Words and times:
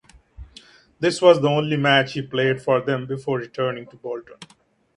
This 0.99 1.21
was 1.21 1.39
the 1.43 1.47
only 1.49 1.77
match 1.77 2.13
he 2.13 2.23
played 2.23 2.59
for 2.59 2.81
them 2.81 3.05
before 3.05 3.37
returning 3.37 3.85
to 3.85 3.97
Bolton. 3.97 4.37